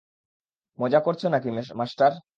[0.79, 1.49] মজা করছো না-কি
[1.75, 2.11] মাস্টার?